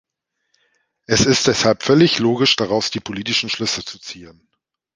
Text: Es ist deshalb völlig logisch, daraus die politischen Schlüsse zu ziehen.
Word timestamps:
Es 1.05 1.27
ist 1.27 1.45
deshalb 1.45 1.83
völlig 1.83 2.17
logisch, 2.17 2.55
daraus 2.55 2.89
die 2.89 2.99
politischen 2.99 3.49
Schlüsse 3.51 3.85
zu 3.85 3.99
ziehen. 3.99 4.47